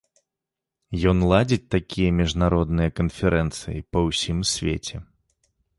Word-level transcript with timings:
Ён 1.11 1.17
ладзіць 1.33 1.69
такія 1.75 2.15
міжнародныя 2.23 2.95
канферэнцыі 3.01 3.79
па 3.95 3.99
ўсім 4.09 4.39
свеце. 4.55 4.97